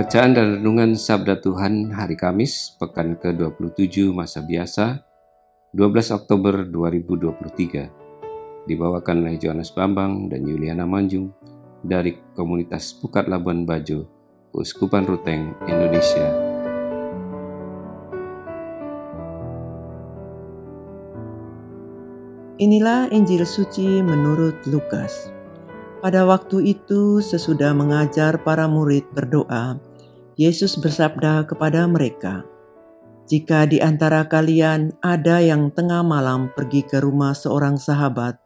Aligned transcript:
Bacaan 0.00 0.32
dan 0.32 0.56
Renungan 0.56 0.96
Sabda 0.96 1.44
Tuhan 1.44 1.92
Hari 1.92 2.16
Kamis, 2.16 2.72
Pekan 2.80 3.20
ke-27 3.20 4.08
Masa 4.16 4.40
Biasa, 4.40 5.04
12 5.76 6.16
Oktober 6.16 6.64
2023, 6.64 8.64
dibawakan 8.64 9.20
oleh 9.20 9.36
Johannes 9.36 9.68
Bambang 9.68 10.32
dan 10.32 10.48
Yuliana 10.48 10.88
Manjung 10.88 11.36
dari 11.84 12.16
Komunitas 12.32 12.96
Pukat 12.96 13.28
Labuan 13.28 13.68
Bajo, 13.68 14.08
Uskupan 14.56 15.04
Ruteng, 15.04 15.52
Indonesia. 15.68 16.32
Inilah 22.56 23.12
Injil 23.12 23.44
suci 23.44 24.00
menurut 24.00 24.64
Lukas. 24.64 25.28
Pada 26.00 26.24
waktu 26.24 26.72
itu, 26.72 27.20
sesudah 27.20 27.76
mengajar 27.76 28.40
para 28.40 28.64
murid 28.64 29.04
berdoa, 29.12 29.89
Yesus 30.40 30.80
bersabda 30.80 31.44
kepada 31.44 31.84
mereka, 31.84 32.48
"Jika 33.28 33.68
di 33.68 33.76
antara 33.76 34.24
kalian 34.24 34.96
ada 35.04 35.36
yang 35.36 35.68
tengah 35.68 36.00
malam 36.00 36.48
pergi 36.56 36.80
ke 36.80 36.96
rumah 36.96 37.36
seorang 37.36 37.76
sahabat 37.76 38.40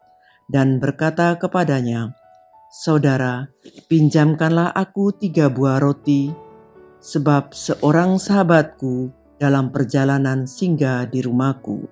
dan 0.50 0.82
berkata 0.82 1.38
kepadanya, 1.38 2.10
'Saudara, 2.74 3.46
pinjamkanlah 3.86 4.74
aku 4.74 5.14
tiga 5.14 5.46
buah 5.46 5.78
roti, 5.78 6.34
sebab 6.98 7.54
seorang 7.54 8.18
sahabatku 8.18 9.14
dalam 9.38 9.70
perjalanan 9.70 10.50
singgah 10.50 11.06
di 11.06 11.22
rumahku, 11.22 11.86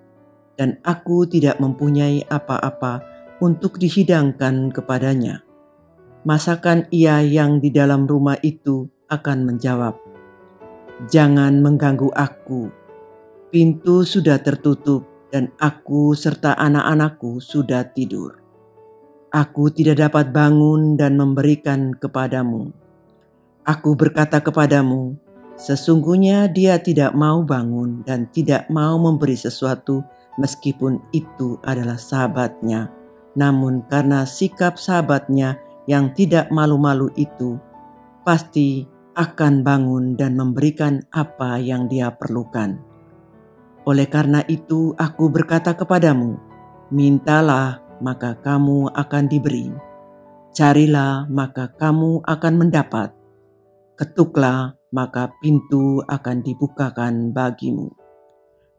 dan 0.59 0.83
aku 0.83 1.31
tidak 1.31 1.63
mempunyai 1.63 2.27
apa-apa 2.27 3.07
untuk 3.39 3.79
dihidangkan 3.79 4.75
kepadanya.' 4.75 5.47
masakan 6.27 6.91
ia 6.91 7.23
yang 7.23 7.63
di 7.63 7.71
dalam 7.71 8.07
rumah 8.07 8.39
itu 8.43 8.91
akan 9.13 9.45
menjawab, 9.45 10.01
"Jangan 11.13 11.61
mengganggu 11.61 12.09
aku. 12.17 12.73
Pintu 13.53 14.09
sudah 14.09 14.41
tertutup 14.41 15.13
dan 15.33 15.49
aku 15.57 16.13
serta 16.13 16.57
anak-anakku 16.57 17.41
sudah 17.41 17.89
tidur. 17.93 18.41
Aku 19.33 19.73
tidak 19.73 20.05
dapat 20.05 20.29
bangun 20.29 21.01
dan 21.01 21.17
memberikan 21.17 21.97
kepadamu. 21.97 22.69
Aku 23.65 23.97
berkata 23.97 24.45
kepadamu, 24.45 25.17
sesungguhnya 25.57 26.53
dia 26.53 26.77
tidak 26.77 27.17
mau 27.17 27.41
bangun 27.41 28.05
dan 28.05 28.29
tidak 28.29 28.69
mau 28.69 29.01
memberi 29.01 29.33
sesuatu 29.33 30.05
meskipun 30.37 31.01
itu 31.17 31.57
adalah 31.65 31.97
sahabatnya. 31.97 32.93
Namun 33.33 33.89
karena 33.89 34.29
sikap 34.29 34.77
sahabatnya 34.77 35.57
yang 35.89 36.13
tidak 36.13 36.53
malu-malu 36.53 37.09
itu 37.17 37.57
pasti 38.21 38.85
akan 39.13 39.65
bangun 39.65 40.17
dan 40.17 40.37
memberikan 40.37 41.05
apa 41.13 41.61
yang 41.61 41.89
dia 41.89 42.13
perlukan. 42.13 42.81
Oleh 43.85 44.07
karena 44.07 44.41
itu, 44.47 44.95
aku 44.95 45.29
berkata 45.29 45.75
kepadamu: 45.75 46.39
mintalah, 46.95 47.83
maka 48.01 48.39
kamu 48.39 48.93
akan 48.95 49.25
diberi, 49.27 49.69
carilah, 50.55 51.27
maka 51.29 51.73
kamu 51.75 52.23
akan 52.25 52.55
mendapat, 52.57 53.11
ketuklah, 53.99 54.79
maka 54.95 55.35
pintu 55.43 56.01
akan 56.07 56.45
dibukakan 56.45 57.35
bagimu. 57.35 57.91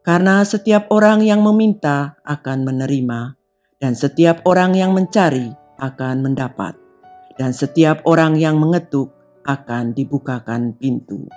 Karena 0.04 0.44
setiap 0.44 0.88
orang 0.92 1.24
yang 1.24 1.40
meminta 1.40 2.16
akan 2.24 2.64
menerima, 2.64 3.36
dan 3.80 3.92
setiap 3.92 4.44
orang 4.44 4.76
yang 4.76 4.96
mencari 4.96 5.52
akan 5.80 6.24
mendapat 6.24 6.84
dan 7.38 7.50
setiap 7.50 8.02
orang 8.06 8.38
yang 8.38 8.58
mengetuk 8.58 9.10
akan 9.44 9.92
dibukakan 9.92 10.74
pintu. 10.76 11.28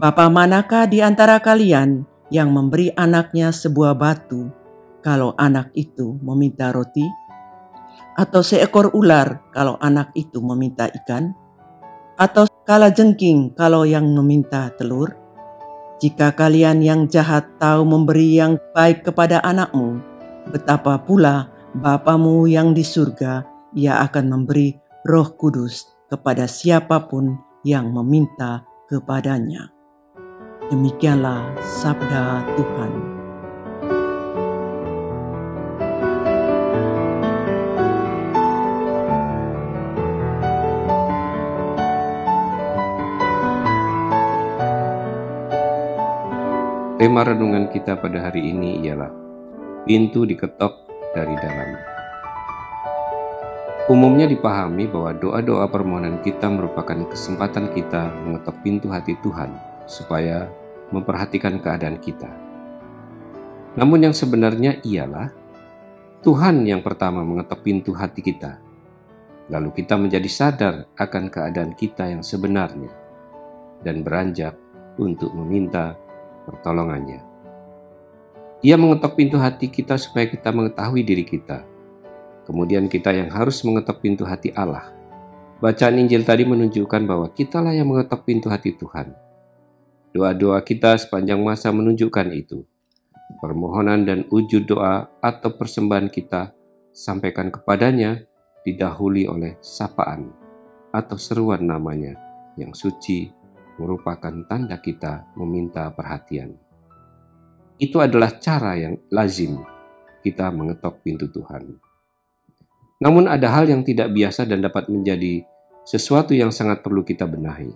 Bapa 0.00 0.26
manakah 0.26 0.90
di 0.90 0.98
antara 0.98 1.38
kalian 1.38 2.02
yang 2.34 2.50
memberi 2.50 2.90
anaknya 2.98 3.54
sebuah 3.54 3.94
batu 3.94 4.50
kalau 5.04 5.38
anak 5.38 5.70
itu 5.78 6.18
meminta 6.18 6.74
roti? 6.74 7.06
Atau 8.18 8.42
seekor 8.42 8.90
ular 8.90 9.44
kalau 9.54 9.78
anak 9.78 10.10
itu 10.18 10.42
meminta 10.42 10.90
ikan? 10.90 11.30
Atau 12.18 12.50
kala 12.66 12.90
jengking 12.90 13.54
kalau 13.54 13.86
yang 13.86 14.10
meminta 14.10 14.74
telur? 14.74 15.14
Jika 16.02 16.34
kalian 16.34 16.82
yang 16.82 17.06
jahat 17.06 17.46
tahu 17.62 17.86
memberi 17.86 18.34
yang 18.34 18.58
baik 18.74 19.06
kepada 19.06 19.38
anakmu, 19.46 20.02
betapa 20.50 20.98
pula 20.98 21.54
Bapamu 21.74 22.46
yang 22.46 22.70
di 22.70 22.86
surga, 22.86 23.42
ia 23.74 23.98
akan 24.06 24.30
memberi 24.30 24.78
Roh 25.02 25.34
Kudus 25.34 25.93
kepada 26.14 26.46
siapa 26.46 27.10
pun 27.10 27.34
yang 27.66 27.90
meminta 27.90 28.62
kepadanya. 28.86 29.74
Demikianlah 30.70 31.58
sabda 31.58 32.46
Tuhan. 32.54 32.92
Tema 46.94 47.26
renungan 47.26 47.68
kita 47.74 47.98
pada 47.98 48.30
hari 48.30 48.54
ini 48.54 48.80
ialah 48.86 49.10
pintu 49.84 50.22
diketok 50.24 50.88
dari 51.12 51.36
dalam. 51.42 51.93
Umumnya 53.84 54.24
dipahami 54.24 54.88
bahwa 54.88 55.12
doa-doa 55.12 55.68
permohonan 55.68 56.24
kita 56.24 56.48
merupakan 56.48 57.04
kesempatan 57.04 57.68
kita 57.68 58.16
mengetok 58.24 58.56
pintu 58.64 58.88
hati 58.88 59.12
Tuhan 59.20 59.52
supaya 59.84 60.48
memperhatikan 60.88 61.60
keadaan 61.60 62.00
kita. 62.00 62.32
Namun 63.76 64.08
yang 64.08 64.16
sebenarnya 64.16 64.80
ialah 64.80 65.28
Tuhan 66.24 66.64
yang 66.64 66.80
pertama 66.80 67.20
mengetok 67.20 67.60
pintu 67.60 67.92
hati 67.92 68.24
kita. 68.24 68.56
Lalu 69.52 69.76
kita 69.76 70.00
menjadi 70.00 70.32
sadar 70.32 70.88
akan 70.96 71.28
keadaan 71.28 71.76
kita 71.76 72.08
yang 72.08 72.24
sebenarnya 72.24 72.88
dan 73.84 74.00
beranjak 74.00 74.56
untuk 74.96 75.28
meminta 75.36 75.92
pertolongannya. 76.48 77.20
Ia 78.64 78.80
mengetok 78.80 79.12
pintu 79.12 79.36
hati 79.36 79.68
kita 79.68 80.00
supaya 80.00 80.24
kita 80.24 80.48
mengetahui 80.48 81.04
diri 81.04 81.28
kita, 81.28 81.73
Kemudian 82.44 82.92
kita 82.92 83.10
yang 83.12 83.32
harus 83.32 83.64
mengetok 83.64 84.04
pintu 84.04 84.28
hati 84.28 84.52
Allah. 84.52 84.92
Bacaan 85.64 85.96
Injil 85.96 86.28
tadi 86.28 86.44
menunjukkan 86.44 87.02
bahwa 87.08 87.32
kitalah 87.32 87.72
yang 87.72 87.88
mengetok 87.88 88.28
pintu 88.28 88.52
hati 88.52 88.76
Tuhan. 88.76 89.16
Doa-doa 90.12 90.60
kita 90.60 90.94
sepanjang 91.00 91.40
masa 91.40 91.72
menunjukkan 91.72 92.28
itu. 92.36 92.62
Permohonan 93.40 94.04
dan 94.04 94.28
wujud 94.28 94.68
doa 94.68 95.08
atau 95.24 95.50
persembahan 95.56 96.12
kita 96.12 96.52
sampaikan 96.92 97.48
kepadanya 97.50 98.22
didahului 98.62 99.26
oleh 99.26 99.58
sapaan 99.58 100.30
atau 100.94 101.18
seruan 101.18 101.66
namanya 101.66 102.14
yang 102.54 102.70
suci 102.70 103.26
merupakan 103.80 104.30
tanda 104.46 104.78
kita 104.78 105.26
meminta 105.34 105.90
perhatian. 105.90 106.54
Itu 107.74 107.98
adalah 107.98 108.38
cara 108.38 108.78
yang 108.78 108.94
lazim 109.10 109.58
kita 110.22 110.48
mengetok 110.54 111.02
pintu 111.02 111.26
Tuhan. 111.28 111.83
Namun 113.04 113.28
ada 113.28 113.52
hal 113.52 113.68
yang 113.68 113.84
tidak 113.84 114.16
biasa 114.16 114.48
dan 114.48 114.64
dapat 114.64 114.88
menjadi 114.88 115.44
sesuatu 115.84 116.32
yang 116.32 116.48
sangat 116.48 116.80
perlu 116.80 117.04
kita 117.04 117.28
benahi. 117.28 117.68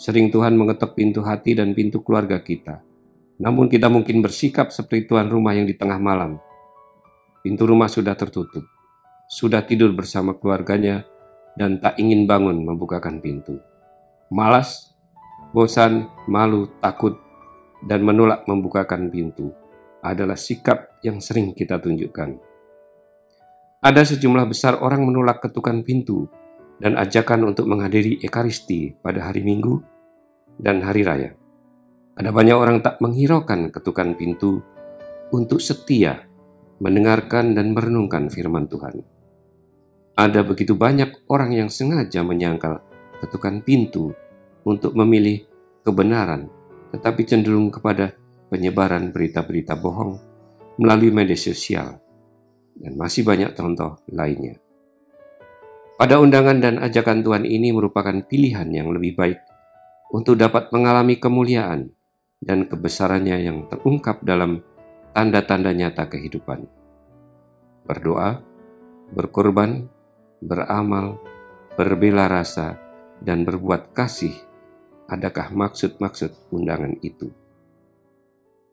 Sering 0.00 0.32
Tuhan 0.32 0.56
mengetok 0.56 0.96
pintu 0.96 1.20
hati 1.20 1.52
dan 1.52 1.76
pintu 1.76 2.00
keluarga 2.00 2.40
kita. 2.40 2.80
Namun 3.36 3.68
kita 3.68 3.92
mungkin 3.92 4.24
bersikap 4.24 4.72
seperti 4.72 5.04
tuan 5.04 5.28
rumah 5.28 5.52
yang 5.52 5.68
di 5.68 5.76
tengah 5.76 6.00
malam. 6.00 6.40
Pintu 7.44 7.68
rumah 7.68 7.92
sudah 7.92 8.16
tertutup, 8.16 8.64
sudah 9.28 9.60
tidur 9.68 9.92
bersama 9.92 10.32
keluarganya, 10.32 11.04
dan 11.54 11.76
tak 11.76 12.00
ingin 12.00 12.24
bangun 12.24 12.64
membukakan 12.64 13.20
pintu. 13.20 13.60
Malas, 14.32 14.96
bosan, 15.52 16.08
malu, 16.24 16.72
takut, 16.80 17.20
dan 17.84 18.00
menolak 18.00 18.48
membukakan 18.48 19.12
pintu. 19.12 19.52
adalah 19.98 20.38
sikap 20.38 21.02
yang 21.02 21.18
sering 21.18 21.50
kita 21.50 21.74
tunjukkan. 21.82 22.47
Ada 23.78 24.02
sejumlah 24.02 24.50
besar 24.50 24.82
orang 24.82 25.06
menolak 25.06 25.38
ketukan 25.38 25.86
pintu 25.86 26.26
dan 26.82 26.98
ajakan 26.98 27.54
untuk 27.54 27.70
menghadiri 27.70 28.18
Ekaristi 28.18 28.98
pada 28.98 29.30
hari 29.30 29.46
Minggu 29.46 29.78
dan 30.58 30.82
hari 30.82 31.06
raya. 31.06 31.38
Ada 32.18 32.34
banyak 32.34 32.58
orang 32.58 32.82
tak 32.82 32.98
menghiraukan 32.98 33.70
ketukan 33.70 34.18
pintu 34.18 34.58
untuk 35.30 35.62
setia 35.62 36.26
mendengarkan 36.82 37.54
dan 37.54 37.70
merenungkan 37.70 38.26
firman 38.26 38.66
Tuhan. 38.66 38.98
Ada 40.18 40.42
begitu 40.42 40.74
banyak 40.74 41.30
orang 41.30 41.54
yang 41.54 41.70
sengaja 41.70 42.26
menyangkal 42.26 42.82
ketukan 43.22 43.62
pintu 43.62 44.10
untuk 44.66 44.98
memilih 44.98 45.46
kebenaran, 45.86 46.50
tetapi 46.90 47.22
cenderung 47.22 47.70
kepada 47.70 48.10
penyebaran 48.50 49.14
berita-berita 49.14 49.78
bohong 49.78 50.18
melalui 50.82 51.14
media 51.14 51.38
sosial, 51.38 52.02
dan 52.78 52.94
masih 52.94 53.26
banyak 53.26 53.54
contoh 53.54 53.98
lainnya. 54.10 54.58
Pada 55.98 56.22
undangan 56.22 56.62
dan 56.62 56.78
ajakan 56.78 57.26
Tuhan 57.26 57.42
ini 57.42 57.74
merupakan 57.74 58.14
pilihan 58.22 58.70
yang 58.70 58.94
lebih 58.94 59.18
baik 59.18 59.38
untuk 60.14 60.38
dapat 60.38 60.70
mengalami 60.70 61.18
kemuliaan 61.18 61.90
dan 62.38 62.70
kebesarannya 62.70 63.42
yang 63.42 63.58
terungkap 63.66 64.22
dalam 64.22 64.62
tanda-tanda 65.10 65.74
nyata 65.74 66.06
kehidupan. 66.06 66.70
Berdoa, 67.82 68.38
berkorban, 69.10 69.90
beramal, 70.38 71.18
berbela 71.74 72.30
rasa, 72.30 72.78
dan 73.18 73.42
berbuat 73.42 73.90
kasih. 73.90 74.38
Adakah 75.10 75.50
maksud-maksud 75.50 76.54
undangan 76.54 76.94
itu? 77.02 77.34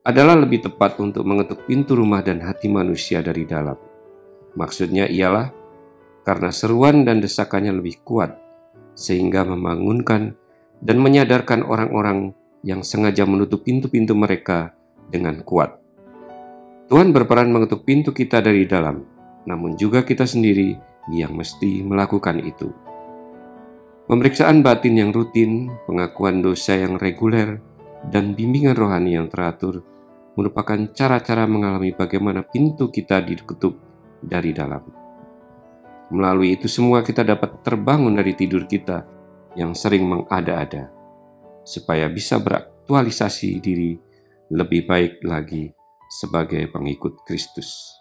adalah 0.06 0.38
lebih 0.38 0.62
tepat 0.69 1.01
untuk 1.01 1.25
mengetuk 1.25 1.66
pintu 1.66 1.98
rumah 1.98 2.22
dan 2.22 2.38
hati 2.46 2.69
manusia 2.69 3.25
dari 3.25 3.42
dalam. 3.42 3.74
Maksudnya 4.56 5.12
ialah 5.12 5.52
karena 6.25 6.50
seruan 6.50 7.06
dan 7.06 7.22
desakannya 7.22 7.75
lebih 7.75 8.02
kuat, 8.02 8.34
sehingga 8.98 9.46
membangunkan 9.46 10.34
dan 10.81 10.98
menyadarkan 11.00 11.62
orang-orang 11.62 12.34
yang 12.66 12.81
sengaja 12.81 13.28
menutup 13.30 13.62
pintu-pintu 13.62 14.18
mereka 14.18 14.74
dengan 15.13 15.44
kuat. 15.46 15.78
Tuhan 16.90 17.13
berperan 17.13 17.54
mengetuk 17.54 17.86
pintu 17.86 18.10
kita 18.16 18.42
dari 18.42 18.66
dalam, 18.66 19.06
namun 19.46 19.78
juga 19.78 20.02
kita 20.02 20.25
sendiri 20.25 20.74
yang 21.13 21.38
mesti 21.38 21.86
melakukan 21.86 22.42
itu. 22.42 22.74
Pemeriksaan 24.06 24.62
batin 24.62 24.98
yang 24.98 25.10
rutin, 25.10 25.69
pengakuan 25.90 26.42
dosa 26.42 26.78
yang 26.78 26.98
reguler, 26.98 27.62
dan 28.10 28.38
bimbingan 28.38 28.78
rohani 28.78 29.18
yang 29.18 29.30
teratur 29.30 29.81
merupakan 30.38 30.78
cara-cara 30.94 31.50
mengalami 31.50 31.90
bagaimana 31.96 32.46
pintu 32.46 32.94
kita 32.94 33.24
diketuk 33.24 33.85
dari 34.25 34.51
dalam. 34.51 34.81
Melalui 36.10 36.57
itu 36.57 36.69
semua 36.69 37.01
kita 37.01 37.25
dapat 37.25 37.62
terbangun 37.66 38.18
dari 38.18 38.33
tidur 38.38 38.66
kita 38.69 39.06
yang 39.57 39.74
sering 39.74 40.06
mengada-ada, 40.06 40.92
supaya 41.66 42.06
bisa 42.10 42.38
beraktualisasi 42.38 43.57
diri 43.62 43.98
lebih 44.54 44.86
baik 44.86 45.25
lagi 45.25 45.74
sebagai 46.10 46.69
pengikut 46.69 47.25
Kristus. 47.25 47.94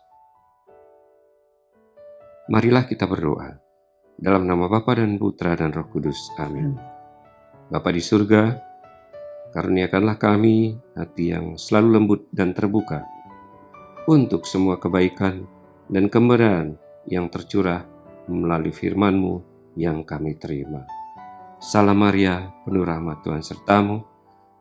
Marilah 2.53 2.85
kita 2.85 3.09
berdoa. 3.09 3.57
Dalam 4.15 4.45
nama 4.45 4.69
Bapa 4.69 5.01
dan 5.01 5.17
Putra 5.17 5.57
dan 5.57 5.73
Roh 5.73 5.89
Kudus. 5.89 6.31
Amin. 6.39 6.77
Bapa 7.73 7.89
di 7.91 8.05
surga, 8.05 8.53
Karuniakanlah 9.55 10.19
kami 10.19 10.75
hati 10.99 11.31
yang 11.31 11.55
selalu 11.55 11.89
lembut 11.95 12.21
dan 12.35 12.51
terbuka 12.51 13.07
untuk 14.11 14.51
semua 14.51 14.83
kebaikan 14.83 15.47
dan 15.89 16.09
kebenaran 16.09 16.77
yang 17.09 17.29
tercurah 17.29 17.85
melalui 18.29 18.73
firman-Mu 18.73 19.35
yang 19.77 20.07
kami 20.07 20.39
terima. 20.41 20.87
Salam 21.61 22.01
Maria, 22.01 22.53
penuh 22.65 22.85
rahmat 22.85 23.25
Tuhan 23.25 23.45
sertamu. 23.45 24.05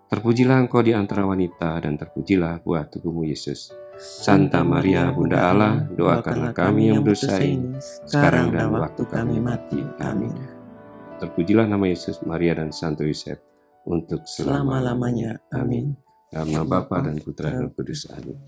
Terpujilah 0.08 0.62
engkau 0.62 0.84
di 0.86 0.94
antara 0.94 1.26
wanita 1.26 1.82
dan 1.82 1.98
terpujilah 1.98 2.62
buah 2.62 2.86
tubuhmu 2.86 3.26
Yesus. 3.26 3.74
Santa 3.98 4.66
Maria, 4.66 5.10
Bunda 5.14 5.54
Allah, 5.54 5.86
doakanlah 5.94 6.54
kami 6.54 6.90
yang 6.90 7.06
berdosa 7.06 7.38
ini, 7.42 7.78
sekarang 8.10 8.50
dan 8.50 8.74
waktu 8.74 9.06
kami 9.06 9.38
mati. 9.38 9.82
Amin. 10.02 10.34
Terpujilah 11.22 11.70
nama 11.70 11.86
Yesus, 11.86 12.22
Maria, 12.26 12.58
dan 12.58 12.74
Santo 12.74 13.06
Yosef 13.06 13.38
untuk 13.86 14.26
selama-lamanya. 14.26 15.38
Amin. 15.54 15.94
Dalam 16.34 16.66
Bapa 16.66 17.06
dan 17.06 17.22
Putra 17.22 17.54
dan 17.54 17.70
Kudus. 17.70 18.10
Amin. 18.10 18.42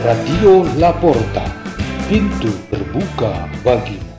Radio 0.00 0.64
Laporta, 0.80 1.44
pintu 2.08 2.48
terbuka 2.72 3.44
bagimu. 3.60 4.09